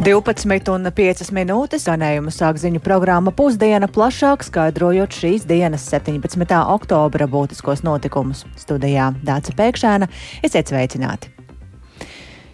[0.00, 6.56] 12 un 5 minūtes skanējumu sāk ziņu programma pusdiena plašāk skaidrojot šīs dienas 17.
[6.72, 8.46] oktobra būtiskos notikumus.
[8.56, 10.08] Studijā Dāca Pēkšēna,
[10.48, 11.39] esiet sveicināti!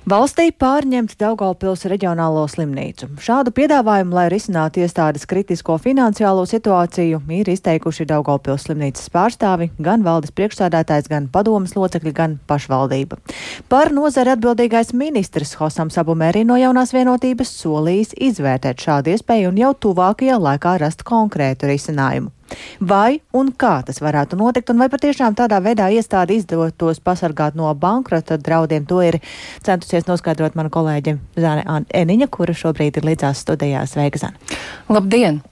[0.07, 3.09] Valstī pārņemt Daugavpils reģionālo slimnīcu.
[3.27, 10.31] Šādu piedāvājumu, lai risinātu iestādes kritisko finansiālo situāciju, ir izteikuši Daugavpils slimnīcas pārstāvi, gan valdes
[10.39, 13.19] priekšsādātājs, gan padomas locekļi, gan pašvaldība.
[13.67, 19.75] Par nozari atbildīgais ministrs Hosam Sabumēri no jaunās vienotības solījis izvērtēt šādu iespēju un jau
[19.89, 22.36] tuvākajā laikā rast konkrētu risinājumu.
[22.81, 27.73] Vai un kā tas varētu notikt, un vai patiešām tādā veidā iestādi izdotos pasargāt no
[27.75, 29.21] bankrota draudiem, to ir
[29.67, 33.97] centusies noskaidrot mana kolēģe Zāne Eniņa, kura šobrīd ir līdzās studijās.
[33.97, 34.59] Sveika, Zāne!
[34.93, 35.43] Labdien!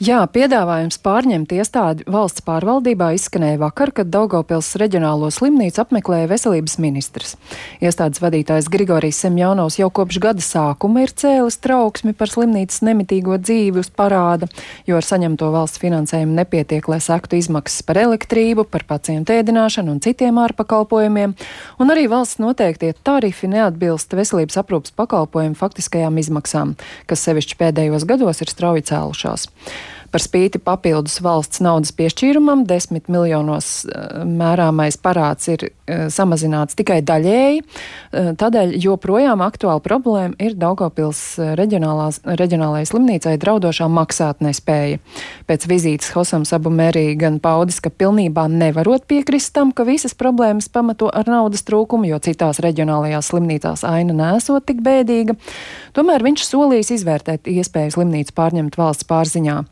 [0.00, 7.34] Jā, piedāvājums pārņemt iestādi valsts pārvaldībā izskanēja vakar, kad Daugopils reģionālo slimnīcu apmeklēja veselības ministrs.
[7.84, 13.82] Iestādes vadītājs Grigorijs Semjonovs jau kopš gada sākuma ir cēlis trauksmi par slimnīcas nemitīgo dzīvi
[13.84, 14.48] uz parāda,
[14.88, 20.02] jo ar saņemto valsts finansējumu nepietiek, lai sektu izmaksas par elektrību, par pacientu ēdināšanu un
[20.04, 21.36] citiem ārpakalpojumiem,
[21.80, 26.76] un arī valsts noteiktie tarifi neatbilst veselības aprūpas pakalpojumu faktiskajām izmaksām,
[27.10, 29.48] kas sevišķi pēdējos gados ir strauji cēlušās.
[30.10, 36.98] Par spīti papildus valsts naudas piešķīrumam, desmit miljonos eh, mērāmais parāds ir eh, samazināts tikai
[37.06, 37.62] daļēji.
[37.62, 44.98] Eh, tādēļ joprojām aktuāla problēma ir Daugopils reģionālajai slimnīcai draudošā maksātnespēja.
[45.46, 51.06] Pēc vizītes Hosam Sabumērī gan paudis, ka pilnībā nevarot piekrist tam, ka visas problēmas pamato
[51.14, 55.38] ar naudas trūkumu, jo citās reģionālajās slimnīcās aina nesot tik bēdīga.
[55.94, 59.62] Tomēr viņš solīs izvērtēt iespēju slimnīcu pārņemt valsts pārziņā.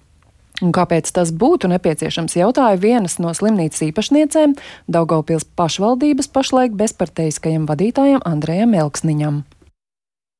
[0.65, 4.57] Un kāpēc tas būtu nepieciešams, jautāja vienas no slimnīcas īpašniecēm
[4.91, 9.45] Daugaupils pašvaldības pašlaik bezparteiskajam vadītājam Andrejam Elksniņam.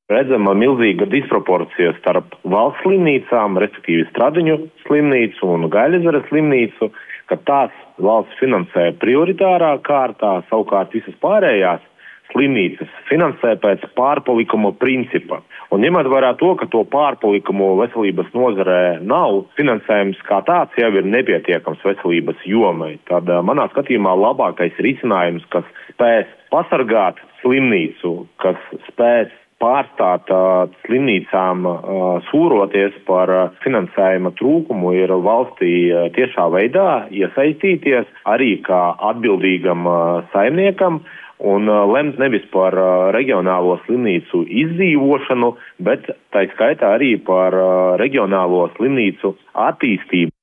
[0.09, 6.89] Redzama milzīga disproporcija starp valsts slimnīcām, respektīvi Stradiņu slimnīcu un Gaļezares slimnīcu,
[7.29, 11.85] ka tās valsts finansē prioritārā kārtā, savukārt visas pārējās
[12.33, 15.41] slimnīcas finansē pēc pārpalikuma principa.
[15.73, 21.09] Un ņemot vērā to, ka to pārpalikumu veselības nozarē nav, finansējums kā tāds jau ir
[21.09, 22.95] nepietiekams veselības jomai.
[23.09, 28.57] Tad manā skatījumā labākais risinājums, kas spēs pasargāt slimnīcu, kas
[28.89, 31.77] spēs pārstāt uh, slimnīcām uh,
[32.29, 39.97] sūroties par uh, finansējuma trūkumu, ir valstī uh, tiešā veidā iesaistīties arī kā atbildīgam uh,
[40.33, 41.01] saimniekam
[41.39, 47.69] un uh, lemt nevis par uh, reģionālo slimnīcu izdzīvošanu, bet tā skaitā arī par uh,
[48.01, 49.35] reģionālo slimnīcu
[49.69, 50.33] attīstību.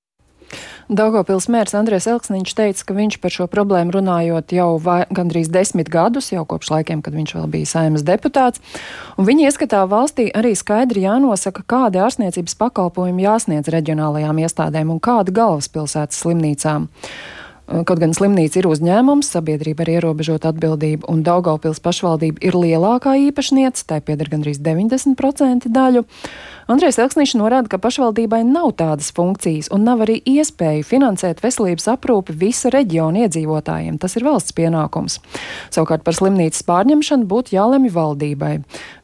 [0.86, 5.90] Daugopils mērs Andries Elksniņš teica, ka viņš par šo problēmu runājot jau vai, gandrīz desmit
[5.90, 8.62] gadus, jau kopš laikiem, kad viņš vēl bija saimas deputāts,
[9.18, 15.34] un viņa ieskatā valstī arī skaidri jānosaka, kādi ārstniecības pakalpojumi jāsniedz reģionālajām iestādēm un kādi
[15.34, 16.86] galvaspilsētas slimnīcām.
[17.66, 23.82] Kaut gan slimnīca ir uzņēmums, sabiedrība ar ierobežotu atbildību, un Daugaupils pašvaldība ir lielākā īpašniece,
[23.90, 26.04] tai pieder gandrīz 90% daļu.
[26.66, 32.34] Andrēs Elksniņš norāda, ka pašvaldībai nav tādas funkcijas un nav arī iespēju finansēt veselības aprūpi
[32.40, 34.00] visa reģiona iedzīvotājiem.
[34.02, 35.20] Tas ir valsts pienākums.
[35.70, 38.50] Savukārt par slimnīcas pārņemšanu būtu jālemj valdībai.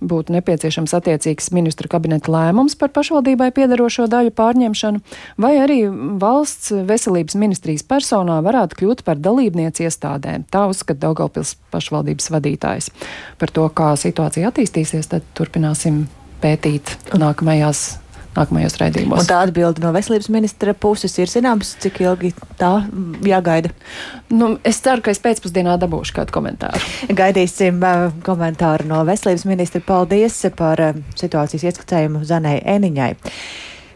[0.03, 5.03] Būtu nepieciešams attiecīgs ministra kabineta lēmums par pašvaldībai piedarošo daļu pārņemšanu,
[5.39, 5.85] vai arī
[6.19, 10.41] valsts veselības ministrijas personā varētu kļūt par dalībnieci iestādē.
[10.51, 12.91] Tā uzskata Daugaupils pašvaldības vadītājs.
[13.39, 16.03] Par to, kā situācija attīstīsies, tad turpināsim
[16.43, 18.03] pētīt nākamajās
[18.37, 19.23] nākamajos raidījumos.
[19.23, 22.71] Un tā atbilde no veselības ministra puses ir zināms, cik ilgi tā
[23.29, 23.73] jāgaida?
[24.33, 26.81] Nu, es ceru, ka es pēcpusdienā dabūšu kādu komentāru.
[27.19, 29.83] Gaidīsim uh, komentāru no veselības ministra.
[29.85, 33.13] Paldies par uh, situācijas ieskicējumu Zanai Eniņai.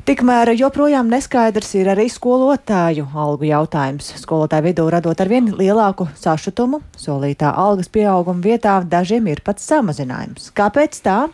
[0.06, 4.12] Tikmēr joprojām neskaidrs ir arī skolotāju algu jautājums.
[4.20, 10.52] Skolotāju vidū radot arvien lielāku sašutumu, solītā algas pieauguma vietā dažiem ir pat samazinājums.
[10.54, 11.24] Kāpēc tā?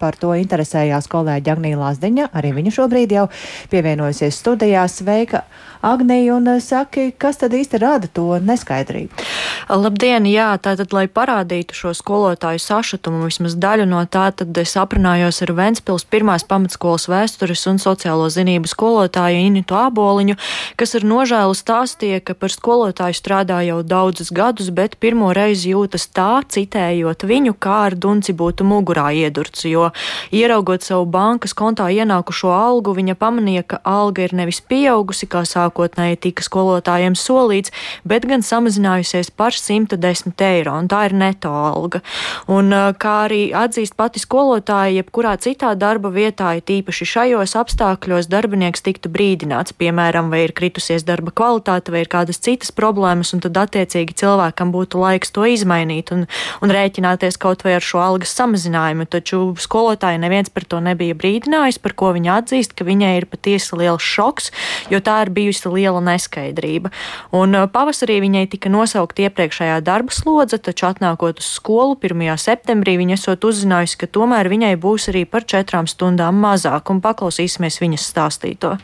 [0.00, 2.30] Par to interesējās kolēģi Agnija Lāsdiņa.
[2.40, 3.26] Arī viņa šobrīd jau
[3.72, 4.86] pievienojusies studijā.
[4.88, 5.44] Sveika,
[5.80, 9.24] Agnija, un eh, saki, kas tad īsti rada to neskaidrību?
[9.70, 15.40] Labdien, jā, tātad, lai parādītu šo skolotāju sašutumu, vismaz daļu no tā, tad es aprunājos
[15.46, 20.36] ar Ventspils pirmās pamatskolas vēstures un sociālo zinību skolotāju Initu Āboliņu,
[20.76, 26.10] kas ar nožēlu stāstīja, ka par skolotāju strādā jau daudzus gadus, bet pirmo reizi jūtas
[26.12, 29.88] tā, citējot viņu, kā ar dunci būtu mugurā iedurts, jo
[30.28, 36.18] Ieraugot savu bankas kontā ienākušo algu, viņa pamanīja, ka alga ir nevis pieaugusi, kā sākotnēji
[36.20, 37.70] tika skolotājiem solīts,
[38.04, 42.00] bet gan samazinājusies par 110 eiro, un tā ir neto alga.
[42.48, 48.82] Un, kā arī atzīst pati skolotāja, jebkurā citā darba vietā, ja tīpaši šajos apstākļos darbinieks
[48.82, 53.56] tiktu brīdināts, piemēram, vai ir kritusies darba kvalitāte, vai ir kādas citas problēmas, un tad
[53.60, 56.26] attiecīgi cilvēkam būtu laiks to izmainīt un,
[56.60, 59.06] un rēķināties kaut vai ar šo algas samazinājumu.
[59.10, 63.76] Taču skolotāji neviens par to nebija brīdinājis, par ko viņa atzīst, ka viņai ir patiesi
[63.78, 64.50] liels šoks,
[64.90, 66.92] jo tā ir bijusi liela neskaidrība.
[67.36, 72.24] Un pavasarī viņai tika nosaukt iepriekšējā darba slodze, taču atnākot uz skolu 1.
[72.40, 77.80] septembrī viņa esot uzzinājusi, ka tomēr viņai būs arī par četrām stundām mazāk, un paklausīsimies
[77.82, 78.78] viņas stāstīto.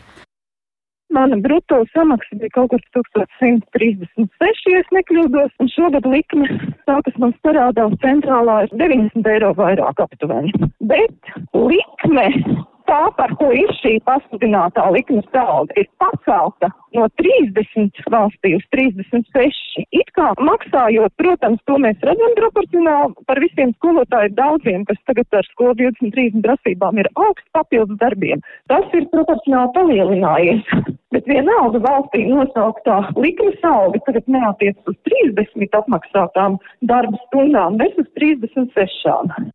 [1.17, 6.49] Mana brutto samaksa bija kaut kur 1136, ja es nekļūdos, un šogad likme,
[6.89, 10.51] tā kas mums parādās centrālā, ir 90 eiro vairāk aptuveni.
[10.83, 12.27] Bet likme
[12.89, 19.85] tā, par ko ir šī pasludinātā likmes alga, ir pacelta no 30 valstī uz 36.
[19.93, 25.49] It kā maksājot, protams, to mēs redzam proporcionāli par visiem skolotāju daudziem, kas tagad ar
[25.53, 28.45] skolu 23 prasībām ir augsts papildus darbiem.
[28.73, 30.73] Tas ir proporcionāli palielinājies.
[31.15, 36.59] Bet vienalga valstī nosauktā likmes alga tagad neatiec uz 30 apmaksātām
[36.91, 39.53] darba stundām, bet uz 36.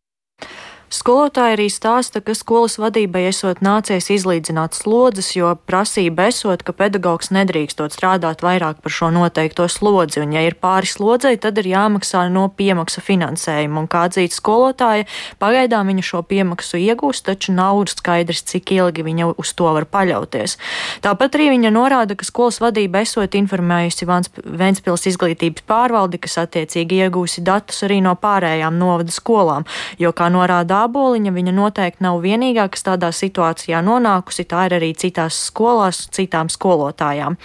[0.92, 7.30] Skolotāji arī stāsta, ka skolas vadībai esot nācies izlīdzināt slodzes, jo prasība esot, ka pedagogs
[7.32, 12.26] nedrīkstot strādāt vairāk par šo noteikto slodzi, un ja ir pāri slodzei, tad ir jāmaksā
[12.34, 15.06] no piemaksa finansējuma, un kā atzīst skolotāja,
[15.40, 20.58] pagaidām viņa šo piemaksu iegūst, taču nav skaidrs, cik ilgi viņa uz to var paļauties.
[21.00, 24.10] Tāpat arī viņa norāda, ka skolas vadība esot informējusi
[24.44, 29.64] Ventspils izglītības pārvaldi, kas attiecīgi iegūsi datus arī no pārējām novada skolām,
[29.96, 34.46] jo, kā norāda Āboliņa, viņa noteikti nav vienīgā, kas tādā situācijā nonākusi.
[34.48, 37.36] Tā ir arī citās skolās, citām skolotājām.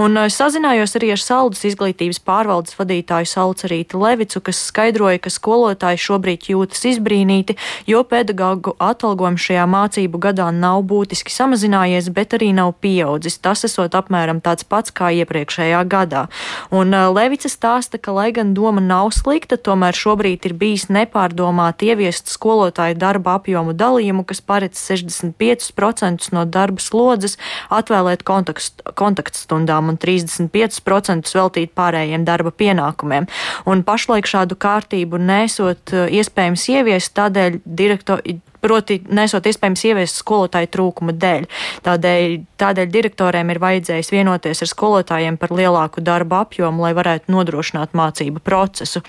[0.00, 6.00] Un es sazinājos arī ar Saldus izglītības pārvaldes vadītāju Salcerīti Levicu, kas skaidroja, ka skolotāji
[6.00, 7.56] šobrīd jūtas izbrīnīti,
[7.90, 13.38] jo pedagoģu atalgojums šajā mācību gadā nav būtiski samazinājies, bet arī nav pieaudzis.
[13.38, 16.26] Tas esot apmēram tāds pats kā iepriekšējā gadā.
[16.74, 22.30] Un Levica stāsta, ka, lai gan doma nav slikta, tomēr šobrīd ir bijis nepārdomāt ieviest
[22.32, 27.36] skolotāju skolotāju darba apjomu dalījumu, kas paredz 65% no darba slodzes
[27.70, 33.28] atvēlēt kontaktstundām un 35% veltīt pārējiem darba pienākumiem.
[33.66, 40.70] Un pašlaik šādu kārtību nesot eh, iespējams ieviest, tādēļ direktori proti nesot iespējams ieviest skolotāju
[40.76, 41.46] trūkuma dēļ.
[41.86, 47.96] Tādēļ, tādēļ direktoriem ir vajadzējis vienoties ar skolotājiem par lielāku darba apjomu, lai varētu nodrošināt
[47.96, 49.04] mācību procesu.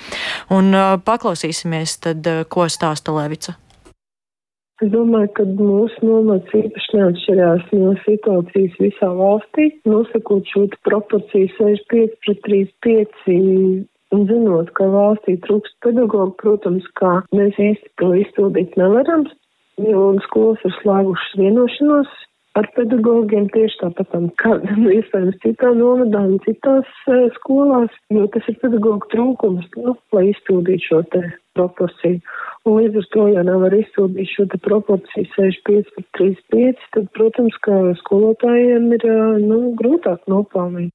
[0.54, 3.58] Un uh, paklausīsimies tad, uh, ko stāsta Levica.
[4.82, 12.16] Es domāju, ka mūsu nomads īpaši neatšķirās no situācijas visā valstī, nosakot šo proporciju 65
[12.26, 13.86] pret 35.
[14.12, 19.28] Un zinot, ka valstī trūkst pedagogu, protams, kā mēs īsti to izpildīt nevaram,
[19.88, 22.20] jo skolas ir slēgušas vienošanos
[22.60, 28.48] ar pedagogiem tieši tāpat, kā nu, iespējams citā novadā un citās uh, skolās, jo tas
[28.52, 31.24] ir pedagogu trūkums, nu, lai izpildītu šo te
[31.56, 32.20] proporciju.
[32.68, 37.56] Un līdz ar to, ja nevar izpildīt šo te proporciju 65 pret 35, tad, protams,
[37.66, 39.08] ka skolotājiem ir,
[39.48, 40.92] nu, grūtāk nopelnīt.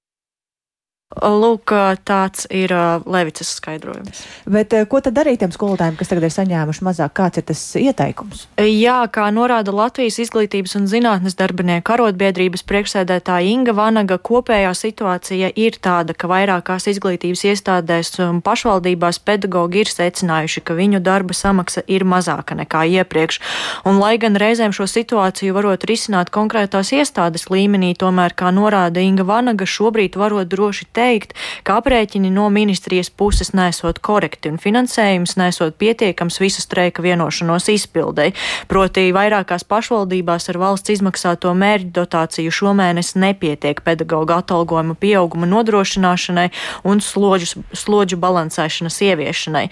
[1.15, 1.71] Lūk,
[2.03, 2.73] tāds ir
[3.07, 4.25] Levicas skaidrojums.
[4.51, 7.13] Bet ko tad darīt tiem skolotājiem, kas tagad ir saņēmuši mazāk?
[7.15, 8.41] Kāds ir tas ieteikums?
[8.59, 15.79] Jā, kā norāda Latvijas izglītības un zinātnes darbinieku arotbiedrības priekšsēdētāja Inga Vanaga, kopējā situācija ir
[15.79, 22.03] tāda, ka vairākās izglītības iestādēs un pašvaldībās pedagogi ir secinājuši, ka viņu darba samaksa ir
[22.03, 23.39] mazāka nekā iepriekš.
[23.87, 29.31] Un, lai gan reizēm šo situāciju varot risināt konkrētās iestādes līmenī, tomēr, kā norāda Inga
[29.31, 31.35] Vanaga, šobrīd varot droši teikt,
[31.67, 38.35] ka aprēķini no ministrijas puses nesot korekti un finansējums nesot pietiekams visu streika vienošanos izpildēji.
[38.71, 46.49] Proti, vairākās pašvaldībās ar valsts izmaksāto mērķu dotāciju šomēnes nepietiek pedagoģa atalgojuma pieauguma nodrošināšanai
[46.89, 49.67] un slodžu, slodžu balansēšanas ieviešanai.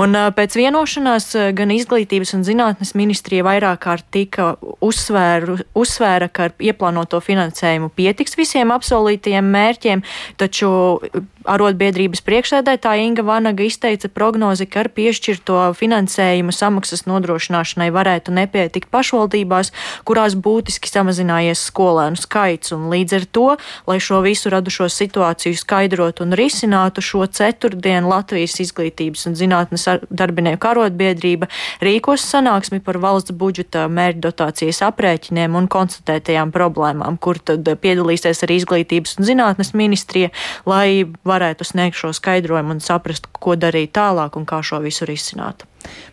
[0.00, 4.54] Un pēc vienošanās gan izglītības un zinātnes ministrija vairāk kārt tika
[4.84, 10.04] uzsvēru, uzsvēra, ka ar ieplānoto finansējumu pietiks visiem apsolītajiem mērķiem,
[10.40, 18.34] taču taču arotbiedrības priekšsēdētāja Inga Vanaga izteica prognozi, ka ar piešķirto finansējumu samaksas nodrošināšanai varētu
[18.36, 19.72] nepietikt pašvaldībās,
[20.08, 22.74] kurās būtiski samazinājies skolēnu skaits.
[22.76, 23.46] Un līdz ar to,
[23.88, 30.70] lai šo visu radušo situāciju skaidrotu un risinātu, šo ceturtdienu Latvijas izglītības un zinātnes darbinieku
[30.70, 31.48] arotbiedrība
[31.84, 38.60] rīkos sanāksmi par valsts budžeta mērķu dotācijas aprēķiniem un konstatētajām problēmām, kur tad piedalīsies arī
[38.62, 40.32] izglītības un zinātnes ministrija,
[40.68, 45.08] lai var varētu sniegt šo skaidrojumu un saprast, ko darīt tālāk un kā šo visu
[45.08, 45.64] risināt.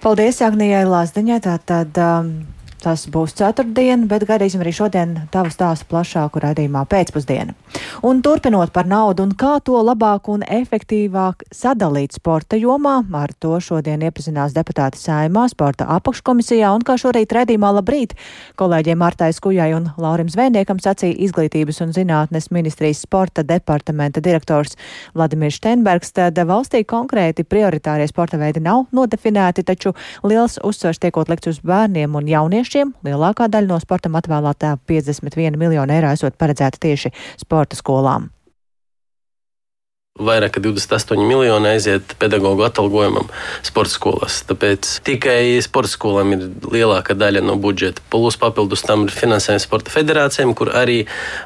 [0.03, 1.41] Paldies, Agnijai Lazdiņai.
[1.45, 2.31] Tātad, um,
[2.85, 7.55] Tas būs ceturtdiena, bet gaidīsim arī šodien tavu stāstu plašāku raidījumā pēcpusdienā.
[8.05, 13.57] Un turpinot par naudu un kā to labāk un efektīvāk sadalīt sporta jomā, ar to
[13.57, 18.13] šodien iepazinās deputāti Saimā, sporta apakškomisijā un kā šorīt raidījumā labrīt
[18.61, 24.77] kolēģiem Martai Skujai un Laurim Zvēniekam sacīja Izglītības un zinātnes ministrijas sporta departamenta direktors
[25.17, 26.13] Vladimirs Štenbergs.
[26.13, 32.13] Tad valstī konkrēti prioritārie sporta veidi nav nodefinēti, taču liels uzsvers tiekot likts uz bērniem
[32.21, 32.93] un jauniešiem jauniešiem.
[33.05, 38.29] Lielākā daļa no sportam atvēlētā 51 miljonu eiro esot paredzēta tieši sporta skolām.
[40.15, 43.25] Vairāk kā 28 miljoni aiziet pedagoģu atalgojumam
[43.67, 44.37] sporta skolās.
[44.47, 47.99] Tāpēc tikai sporta skolām ir lielākā daļa no budžeta.
[48.13, 51.01] Plus papildus tam ir finansējums sporta federācijām, kur arī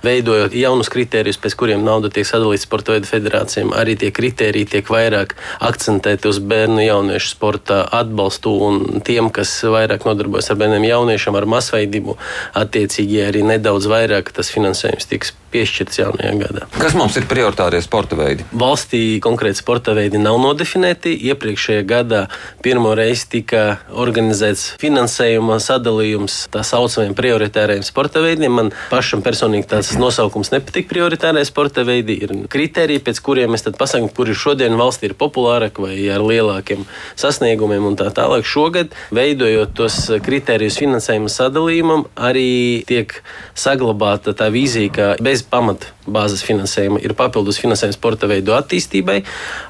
[0.06, 3.74] veidojot jaunus kritērijus, pēc kuriem nauda tiek sadalīta sporta veidu federācijām.
[3.74, 5.34] Arī tie kritēriji tiek vairāk
[5.66, 11.50] akcentēti uz bērnu jauniešu sporta atbalstu un tiem, kas vairāk nodarbojas ar bērniem jauniešiem, ar
[11.58, 12.20] masveidību.
[12.62, 16.68] Attiecīgi arī nedaudz vairāk tas finansējums tiks piešķirts jaunajā gadā.
[16.78, 18.46] Kas mums ir prioritārie sporta veidi?
[18.54, 21.16] Valstī konkrēti sporta veidi nav nodefinēti.
[21.30, 22.22] Iepriekšējā gadā
[22.66, 28.56] pirmo reizi tika organizēts finansējuma sadalījums tā saucamajiem prioritāriem sporta veidiem.
[28.60, 30.90] Man pašam personīgi tāds nosaukums nepatīk.
[30.92, 35.96] Prioritārie sporta veidi ir kriteriji, pēc kuriem mēs pasakām, kuri šodien valstī ir populārāki vai
[36.14, 36.86] ar lielākiem
[37.20, 38.46] sasniegumiem un tā tālāk.
[38.48, 43.20] Šogad, veidojot tos kriterijus finansējuma sadalījumam, arī tiek
[43.58, 49.22] saglabāta tā vīzija, ka bez pamatbāzes finansējuma ir papildus finansējums sporta veidu attīstībai,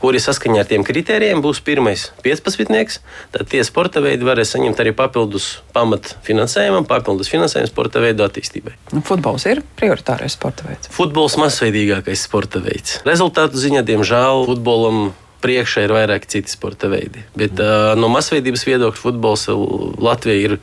[0.03, 2.99] kuri saskaņā ar tiem kritērijiem būs pirmais 15.
[3.35, 8.75] Tad tie sporta veidi varēs saņemt arī papildus pamatfinansējumam, papildus finansējumu sporta veidu attīstībai.
[8.95, 10.91] Nu, futbols ir prioritārais sporta veids.
[10.95, 12.99] Futbols masveidīgākais sporta veids.
[13.07, 15.09] Rezultātu ziņā, diemžēl, futbolam
[15.43, 17.23] priekšā ir vairāk citi sporta veidi.
[17.37, 19.47] Bet uh, no masveidības viedokļa futbols
[19.99, 20.57] Latvijā ir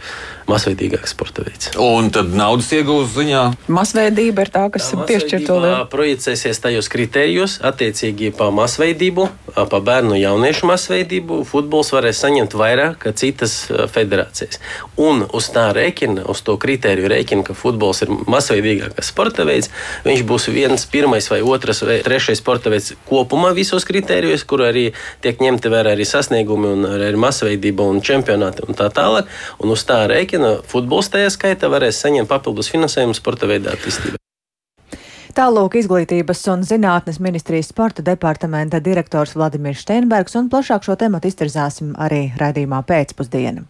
[0.50, 1.70] masveidīgāks sporta veids.
[1.80, 3.42] Un tad naudas iegūšanas ziņā?
[3.72, 5.86] Masveidība ir tā, kas piešķir to lielu.
[5.92, 9.26] Projicēsies tajos kritērijos, attiecīgi pa masveidību,
[9.56, 11.40] pa bērnu jauniešu masveidību.
[11.48, 13.56] Futbols varēs saņemt vairāk kā citas
[13.92, 14.60] federācijas.
[15.00, 19.70] Un uz tā rēķina, uz to kritēriju rēķina, ka futbols ir masveidīgākais sporta veids,
[20.06, 24.88] viņš būs viens, pirmais vai otrs vai trešais sporta veids kopumā visos kritērijos, kur arī
[25.24, 29.30] tiek ņemti vērā arī sasniegumi un arī masveidība un čempionāti un tā tālāk.
[29.62, 34.19] Un uz tā rēķina rēķina futbols tajā skaitā varēs saņemt papildus finansējumu sporta veidā attīstībai.
[35.37, 41.95] Tālūk izglītības un zinātnes ministrijas sporta departamenta direktors Vladimirs Steinbergs un plašāk šo tematu iztirzāsim
[41.99, 43.66] arī raidījumā pēcpusdienu.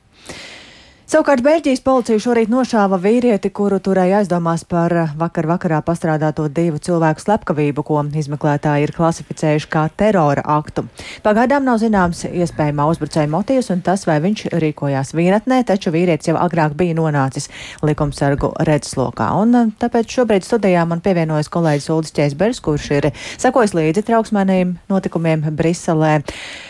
[1.07, 7.23] Savukārt Beļģijas policija šorīt nošāva vīrieti, kuru turēja aizdomās par vakar vakarā pastrādāto divu cilvēku
[7.23, 10.83] slepkavību, ko izmeklētāji ir klasificējuši kā terora aktu.
[11.23, 16.41] Pagaidām nav zināms iespējamā uzbrucēja motīvs un tas, vai viņš rīkojās vīnatnē, taču vīrietis jau
[16.43, 17.47] agrāk bija nonācis
[17.87, 19.31] likumsargu redzeslokā.
[19.39, 24.75] Un eh, tāpēc šobrīd studijā man pievienojas kolēģis Uldis Čēsbergs, kurš ir sakojis līdzi trauksmēniem
[24.91, 26.19] notikumiem Briselē.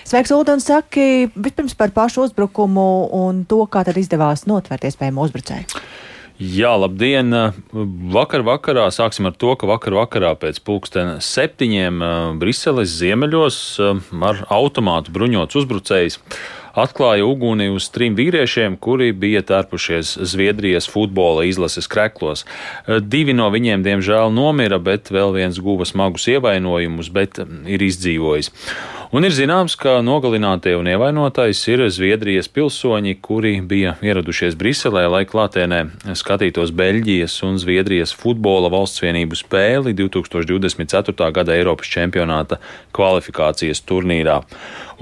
[0.05, 4.87] Sveiks, Uldi, un saki vispirms par pašu uzbrukumu un to, kā tad izdevās izdevās notvērt
[4.89, 5.83] iespējamo uzbrucēju?
[6.37, 7.33] Jā, labdien!
[8.13, 12.03] Vakar vakarā sāksim ar to, ka vakar vakarā pēc pulksten septiņiem
[12.41, 16.21] Briseles ziemeļos ar automātu bruņots uzbrucējs
[16.77, 22.45] atklāja uguni uz trim vīriešiem, kuri bija tērpušies Zviedrijas futbola izlases kreklos.
[23.01, 28.53] Divi no viņiem, diemžēl, nomira, bet vēl viens guva smagus ievainojumus, bet ir izdzīvojis.
[29.15, 35.21] Un ir zināms, ka nogalinātie un ievainotais ir Zviedrijas pilsoņi, kuri bija ieradušies Briselē, lai
[35.29, 35.79] klātienē
[36.19, 41.31] skatītos Beļģijas un Zviedrijas futbola valstsvienību spēli 2024.
[41.39, 42.59] gada Eiropas čempionāta
[42.97, 44.41] kvalifikācijas turnīrā.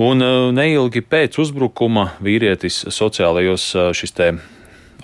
[0.05, 4.31] Un e, neilgi pēc uzbrukuma vīrietis sociālajos e, šis te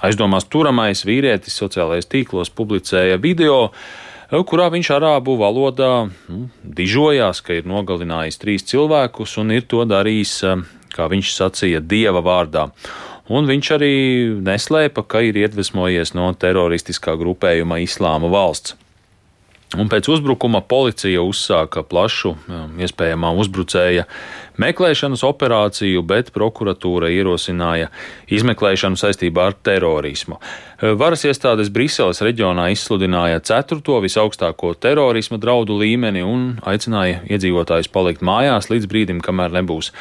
[0.04, 3.70] aizdomās turamais vīrietis sociālajos tīklos publicēja video,
[4.46, 10.34] kurā viņš arābu valodā nu, dižojās, ka ir nogalinājis trīs cilvēkus un ir to darījis,
[10.46, 10.62] eh,
[10.94, 12.68] kā viņš sacīja, dieva vārdā.
[13.30, 13.94] Un viņš arī
[14.42, 18.74] neslēpa, ka ir iedvesmojies no teroristiskā grupējuma Islāma valsts.
[19.78, 22.32] Un pēc uzbrukuma policija uzsāka plašu,
[22.82, 24.02] iespējamā uzbrucēja
[24.58, 27.86] meklēšanas operāciju, bet prokuratūra ierosināja
[28.34, 30.40] izmeklēšanu saistībā ar terorismu.
[30.80, 38.70] Varas iestādes Briseles reģionā izsludināja ceturto visaugstāko terorisma draudu līmeni un aicināja iedzīvotājus palikt mājās
[38.72, 39.92] līdz brīdim, kamēr nebūs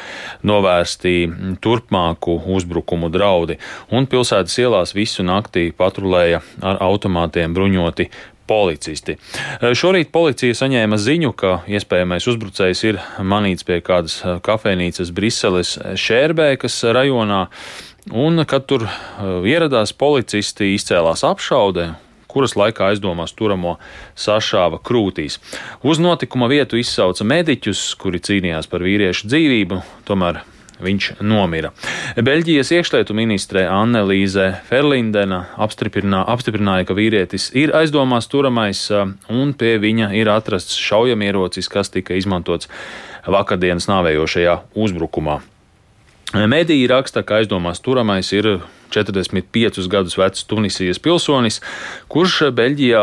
[0.50, 1.14] novērsti
[1.62, 3.60] turpmāku uzbrukumu draudi.
[3.92, 8.08] Un pilsētas ielās visu naktī patrulēja ar automātiem bruņoti
[8.50, 9.16] policisti.
[9.62, 17.46] Šorīt policija saņēma ziņu, ka iespējamais uzbrucējs ir manīts pie kādas kafejnīcas Briseles Šērbēkas rajonā,
[18.10, 18.88] un kad tur
[19.46, 21.92] ieradās policisti, izcēlās apšaudē
[22.30, 23.76] kuras laikā aizdomās turamo
[24.18, 25.40] sašāva krūtīs.
[25.82, 30.44] Uz notikuma vietu izsauca mediķus, kuri cīnījās par vīriešu dzīvību, tomēr
[30.84, 31.72] viņš nomira.
[32.16, 38.86] Beļģijas iekšlietu ministre Annelīze Ferlindena apstiprināja, ka vīrietis ir aizdomās turamais
[39.30, 42.70] un pie viņa ir atrasts šaujamierocis, kas tika izmantots
[43.28, 45.40] vakardienas nāvējošajā uzbrukumā.
[46.30, 48.60] Mediji raksta, ka aizdomās turamais ir
[48.94, 51.58] 45 gadus vecs Tunisijas pilsonis,
[52.10, 53.02] kurš Beļģijā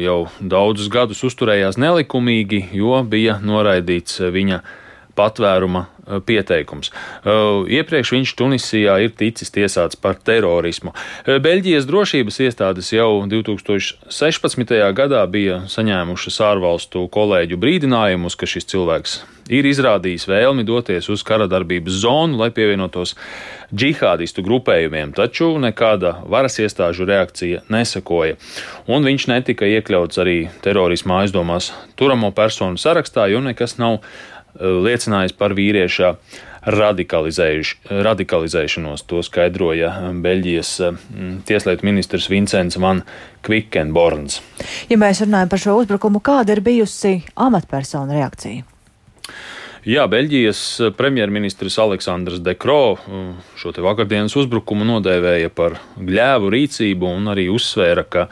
[0.00, 4.62] jau daudzus gadus uzturējās nelikumīgi, jo bija noraidīts viņa
[5.16, 6.90] patvēruma Eh, pieteikums.
[7.24, 7.30] Eh,
[7.80, 10.92] iepriekš viņš Tunisijā ir ticis tiesāts par terorismu.
[11.24, 14.92] Eh, Beļģijas drošības iestādes jau 2016.
[14.92, 21.46] gadā bija saņēmušas ārvalstu kolēģu brīdinājumus, ka šis cilvēks ir izrādījis vēlmi doties uz kara
[21.48, 23.14] darbības zonu, lai pievienotos
[23.74, 28.36] džihādistu grupējumiem, taču nekāda varas iestāžu reakcija nesakoja.
[28.88, 34.00] Un viņš netika iekļauts arī terorismā aizdomās turamo personu sarakstā, jo nekas nav
[34.60, 36.16] liecinājis par vīrieša
[36.64, 39.04] radikalizēšanos.
[39.10, 39.90] To skaidroja
[40.24, 40.70] Beļģijas
[41.48, 43.02] tieslietu ministrs Vincents Van
[43.44, 44.40] Kvikenborns.
[44.88, 48.60] Ja mēs runājam par šo uzbrukumu, kāda ir bijusi amatpersona reakcija?
[49.84, 50.60] Jā, Beļģijas
[50.96, 52.96] premjerministrs Aleksandrs Dekro
[53.60, 58.22] šo te vakardienas uzbrukumu nodēvēja par gļēvu rīcību un arī uzsvēra, ka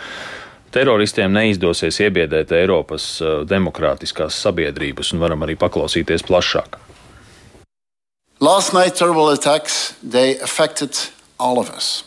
[0.75, 3.09] teroristiem neizdosies iebiedēt Eiropas
[3.49, 6.81] demokrātiskās sabiedrības, un varam arī paklausīties plašāk.
[8.43, 10.97] Last night terrible attacks they affected
[11.39, 12.03] all of us.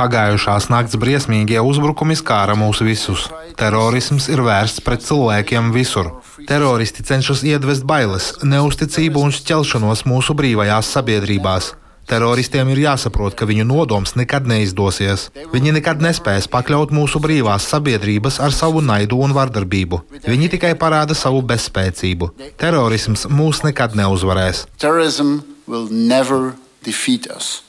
[0.00, 3.24] Pagājušās nakts briesmīgie uzbrukumi skāra mūs visus.
[3.56, 6.10] Terorisms ir vērsts pret cilvēkiem visur.
[6.48, 11.72] Teroristi cenšas iedvest bailes, neusticību un šķelšanos mūsu brīvajās sabiedrībās.
[12.10, 15.30] Teroristiem ir jāsaprot, ka viņu nodoms nekad neizdosies.
[15.52, 20.02] Viņi nekad nespēs pakļaut mūsu brīvās sabiedrības ar savu naidu un vardarbību.
[20.26, 22.32] Viņi tikai parāda savu bezspēcību.
[22.60, 24.66] Terorisms mūs nekad neuzvarēs.
[24.78, 27.62] Terrorism will never defeat us.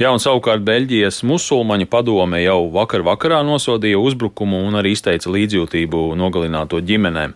[0.00, 6.00] Jā, un savukārt Beļģijas musulmaņu padome jau vakar vakarā nosodīja uzbrukumu un arī izteica līdzjūtību
[6.18, 7.34] nogalināto ģimenēm.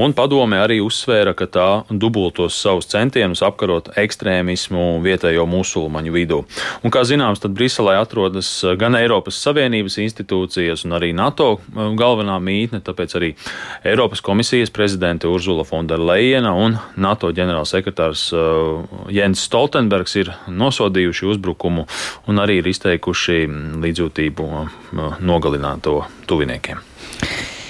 [0.00, 6.42] Un padome arī uzsvēra, ka tā dubultos savus centienus apkarot ekstrēmismu vietējo musulmaņu vidū.
[6.82, 12.36] Un, kā zināms, tad Briselē atrodas gan Eiropas Savienības institūcijas, un arī NATO um, galvenā
[12.42, 13.32] mītne, tāpēc arī
[13.86, 21.86] Eiropas komisijas prezidente Urzula Fonderleina un NATO ģenerālsekretārs uh, Jens Stoltenbergs ir nosodījuši uzbrukumu uzbrukumu
[22.28, 23.46] un arī ir izteikuši
[23.80, 24.48] līdzjūtību
[25.24, 26.80] nogalināto tuviniekiem.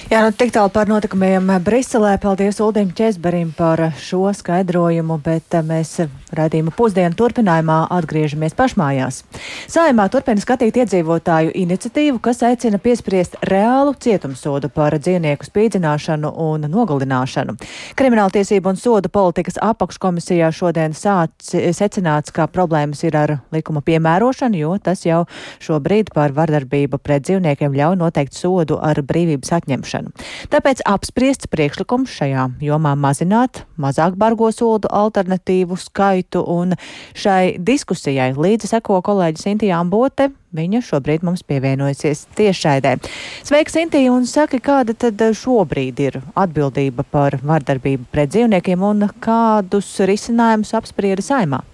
[0.05, 2.11] Jā, nu tik tālu par notikumiem Briselē.
[2.21, 5.95] Paldies Uldim Česberim par šo skaidrojumu, bet eh, mēs
[6.37, 9.23] raidījuma pusdienu turpinājumā atgriežamies pašmājās.
[9.65, 17.57] Sājumā turpina skatīt iedzīvotāju iniciatīvu, kas aicina piespriest reālu cietumsodu par dzīvnieku spīdzināšanu un nogalināšanu.
[17.97, 24.77] Krimināltiesību un sodu politikas apakškomisijā šodien sāc, secināts, ka problēmas ir ar likuma piemērošanu, jo
[24.77, 25.23] tas jau
[25.65, 30.11] šobrīd par vardarbību pret dzīvniekiem ļauj noteikt sodu ar brīvības atņemšanu ieviešanu.
[30.51, 36.75] Tāpēc apspriests priekšlikums šajā jomā mazināt mazāk bargo sodu alternatīvu skaitu, un
[37.15, 40.31] šai diskusijai līdzi seko kolēģis Intijā Ambote.
[40.55, 42.95] Viņa šobrīd mums pievienojusies tiešraidē.
[43.43, 49.97] Sveika, Intī, un saki, kāda tad šobrīd ir atbildība par vardarbību pret dzīvniekiem un kādus
[50.07, 51.65] risinājumus apsprieda saimā?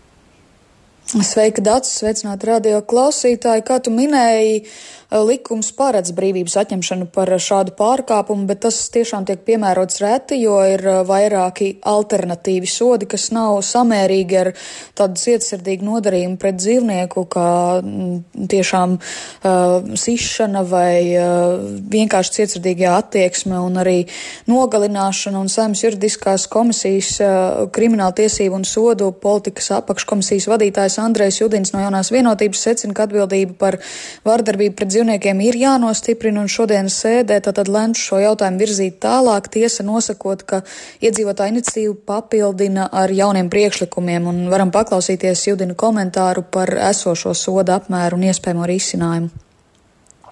[1.09, 1.95] Sveika, Dārts!
[1.97, 3.65] Sveicināti radio klausītāji!
[3.65, 4.61] Kā tu minēji,
[5.11, 10.85] likums paredz brīvības atņemšanu par šādu pārkāpumu, bet tas tiešām tiek piemērots reti, jo ir
[11.07, 14.51] vairāki alternatīvi sodi, kas nav samērīgi ar
[14.95, 17.49] tādu cietsirdīgu nodarījumu pret dzīvnieku, kā
[18.53, 21.57] tiešām uh, sišana vai uh,
[21.91, 23.97] vienkārši cietsirdīgā attieksme un arī
[24.47, 31.71] nogalināšana un saimnes juridiskās komisijas uh, krimināla tiesību un sodu politikas apakškomisijas vadītājs Andrejs Judins
[31.73, 33.77] no jaunās vienotības secina, ka atbildība par
[34.27, 39.85] vardarbību pret dzīvniekiem ir jānostiprina un šodienas sēdē tad lemš šo jautājumu virzīt tālāk, tiesa
[39.87, 40.63] nosakot, ka
[41.03, 48.19] iedzīvotāja iniciatīva papildina ar jauniem priekšlikumiem un varam paklausīties Judina komentāru par esošo soda apmēru
[48.19, 49.31] un iespējamo risinājumu.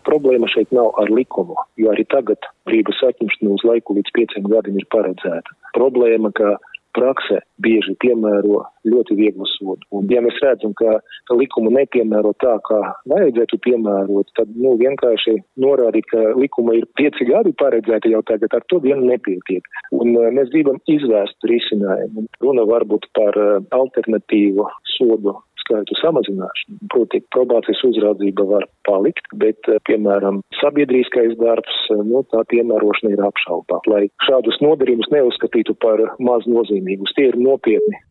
[0.10, 4.80] Problēma šeit nav ar likumu, jo arī tagad brīvības atņemšana uz laiku līdz pieciem gadiem
[4.80, 5.54] ir paredzēta.
[5.76, 6.56] Problēma, ka
[6.98, 9.86] praksē bieži piemēro ļoti vieglu sodu.
[9.96, 11.00] Un, ja mēs redzam, ka
[11.36, 12.80] likumu nepiemēro tā, kā
[13.12, 18.66] vajadzētu piemērot, tad nu, vienkārši norādīt, ka likuma ir pieci gadi paredzēti jau tagad, ar
[18.72, 19.68] to vien nepietiek.
[19.96, 22.28] Un uh, mēs gribam izvērst risinājumu.
[22.44, 25.38] Runa varbūt par uh, alternatīvu sodu
[25.70, 26.80] skaitu samazināšanu.
[26.90, 33.84] Proti, probācijas uzraudzība var palikt, bet, uh, piemēram, sabiedrīskais darbs, nu, tā piemērošana ir apšaubā.
[33.92, 38.02] Lai šādus nodarījumus neuzskatītu par maz nozīmīgus, tie ir nopietni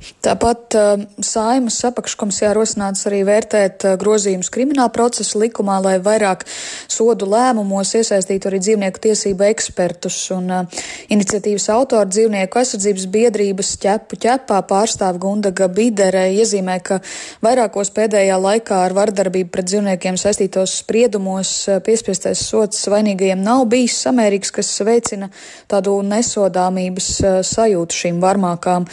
[0.00, 6.46] Tāpat uh, Saimas apakškomisijā rosināts arī vērtēt uh, grozījumus krimināla procesa likumā, lai vairāk
[6.88, 10.16] sodu lēmumos iesaistītu arī dzīvnieku tiesību ekspertus.
[10.36, 10.78] Un uh,
[11.12, 17.02] iniciatīvas autori dzīvnieku aizsardzības biedrības ķepu ķepā pārstāv Gundaga Bidere iezīmē, ka
[17.44, 21.52] vairākos pēdējā laikā ar vardarbību pret dzīvniekiem saistītos spriedumos
[21.84, 25.28] piespiestais sots vainīgajiem nav bijis samērīgs, kas veicina
[25.68, 27.12] tādu nesodāmības
[27.52, 28.88] sajūtu šīm varmākām.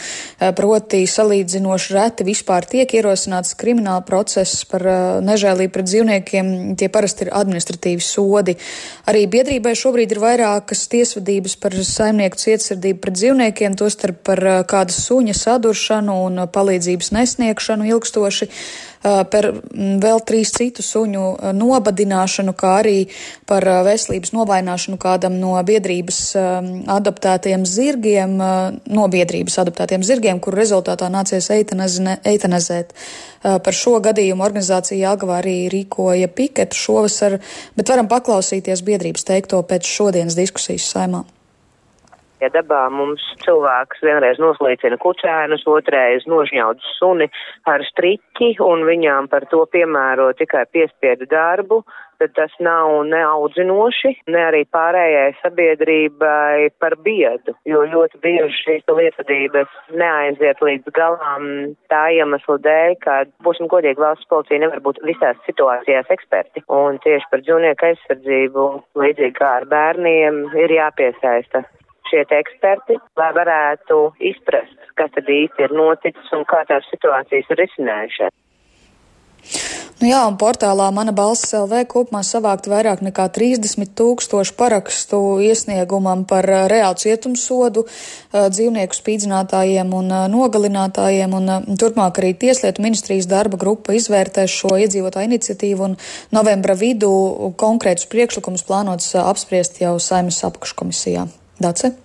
[0.58, 6.76] Proti, valstī salīdzinoši reti vispār tiek ierosināts krimināla process par uh, nežēlību pret dzīvniekiem.
[6.76, 8.56] Tie parasti ir administratīvi sodi.
[9.06, 14.92] Arī biedrībai šobrīd ir vairākas tiesvedības par saimnieku cietsirdību pret dzīvniekiem, tostarp par uh, kāda
[14.92, 18.48] suņa saduršanu un palīdzības nesniegšanu ilgstoši
[19.02, 19.46] par
[20.02, 22.96] vēl trīs citu suņu nobadināšanu, kā arī
[23.46, 26.18] par veselības novaināšanu kādam no biedrības
[26.90, 32.94] adoptētiem zirgiem, no biedrības adoptētiem zirgiem, kuru rezultātā nācies eitanazēt.
[33.42, 37.38] Par šo gadījumu organizācija Jāgavā arī rīkoja piketu šovasar,
[37.76, 41.24] bet varam paklausīties biedrības teikto pēc šodienas diskusijas saimā.
[42.38, 47.26] Ja dabā mums cilvēks vienreiz noslīcina kucēnus, otrais nožņaudz suni
[47.66, 51.80] ar striķi un viņām par to piemēro tikai piespiedu darbu,
[52.18, 58.92] tad tas nav ne audzinoši, ne arī pārējai sabiedrībai par biedu, jo ļoti bieži šīs
[59.00, 61.48] lietvedības neaiziet līdz galām
[61.92, 66.64] tā iemesla dēļ, ka, būsim godīgi, valsts policija nevar būt visās situācijās eksperti.
[66.68, 68.68] Un tieši par dzīvnieku aizsardzību,
[69.02, 71.64] līdzīgi kā ar bērniem, ir jāpiesaista
[72.08, 74.00] šie eksperti, lai varētu
[74.30, 78.34] izprast, kas tad īsti ir noticis un kā tās situācijas ir risinājušās.
[79.98, 86.22] Nu jā, un portālā Mana balss LV kopumā savākt vairāk nekā 30 tūkstošu parakstu iesniegumam
[86.30, 93.26] par uh, reālu cietumsodu uh, dzīvnieku spīdzinātājiem un uh, nogalinātājiem, un turpmāk arī Tieslietu ministrijas
[93.26, 95.98] darba grupa izvērtēs šo iedzīvotāju iniciatīvu, un
[96.30, 97.10] novembra vidū
[97.58, 101.26] konkrētus priekšlikumus plānots apspriest jau Saimas apakškomisijā.
[101.58, 101.96] Dace?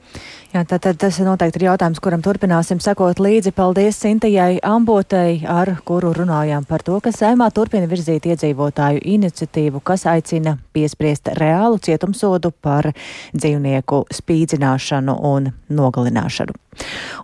[0.53, 3.49] Jā, tātad tas noteikti ir jautājums, kuram turpināsim sekot līdzi.
[3.57, 10.05] Paldies Sintējai Ambotei, ar kuru runājām par to, ka saimā turpina virzīt iedzīvotāju iniciatīvu, kas
[10.11, 12.91] aicina piespriest reālu cietumsodu par
[13.33, 16.53] dzīvnieku spīdzināšanu un nogalināšanu.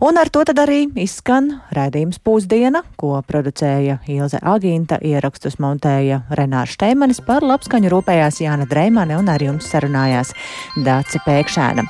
[0.05, 6.75] Un ar to tad arī izskan raidījums Pūzdiena, ko producēja Ilze Agīnta, ierakstus montēja Renārs
[6.77, 10.33] Šteimanis, par labskaņu rūpējās Jāna Dreimane un ar jums sarunājās
[10.85, 11.85] Dāce Pēkšēna.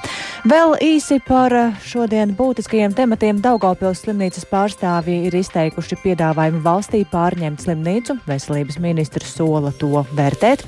[0.49, 1.53] Vēl īsi par
[1.85, 8.15] šodien būtiskajiem tematiem Daugaupils slimnīcas pārstāvji ir izteikuši piedāvājumu valstī pārņemt slimnīcu.
[8.25, 10.63] Veselības ministrs sola to vērtēt.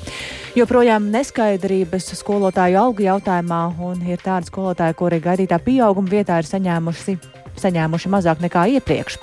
[0.60, 7.18] Joprojām neskaidrības skolotāju algu jautājumā, un ir tādi skolotāji, kuri gaidītā pieauguma vietā ir saņēmuši,
[7.64, 9.18] saņēmuši mazāk nekā iepriekš.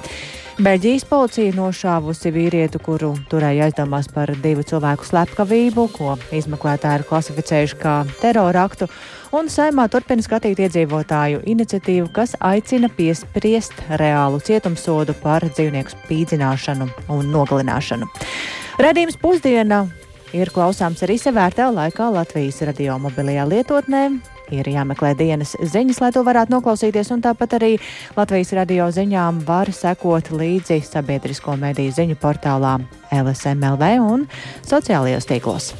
[0.58, 7.76] Beļģijas policija nošāvusi vīrieti, kuru turēja aizdomās par divu cilvēku slepkavību, ko izmeklētāji ir klasificējuši
[7.78, 8.88] kā teroraktu,
[9.38, 17.30] un saimā turpina skatīt iedzīvotāju iniciatīvu, kas aicina piespriest reālu cietumsodu par dzīvnieku spīdzināšanu un
[17.36, 18.10] nogalināšanu.
[18.82, 19.84] Redījums pusdiena
[20.34, 24.02] ir klausāms arī sevērtā laikā Latvijas radio mobilajā lietotnē.
[24.54, 27.74] Ir jāmeklē dienas ziņas, lai to varētu noklausīties, un tāpat arī
[28.16, 32.78] Latvijas radio ziņām var sekot līdzi sabiedrisko mediju ziņu portālā
[33.12, 34.28] LSMLV un
[34.68, 35.72] sociālajos tīklos.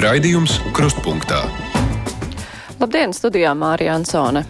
[0.00, 1.42] Raidījums Krustpunktā.
[2.80, 4.40] Labdien, studijā Mārija Ansone.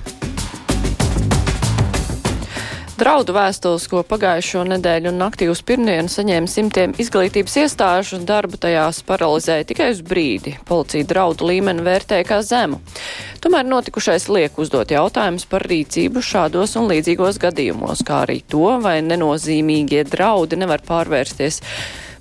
[3.01, 9.01] Draudu vēstules, ko pagājušo nedēļu un naktī uz pirmdienu saņēma simtiem izglītības iestāžu, darbu tajās
[9.09, 10.53] paralizēja tikai uz brīdi.
[10.69, 12.79] Policija draudu līmeni vērtēja kā zemu.
[13.43, 19.01] Tomēr notikušais liek uzdot jautājumus par rīcību šādos un līdzīgos gadījumos, kā arī to, vai
[19.03, 21.59] nenozīmīgie draudi nevar pārvērsties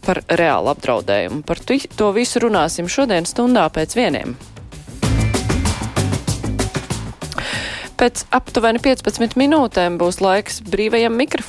[0.05, 1.43] par reālu apdraudējumu.
[1.47, 4.37] Par to visu runāsim šodien stundā pēc vieniem.
[7.99, 11.47] Pēc aptuveni 15 minūtēm būs laiks brīvajam mikrofonam.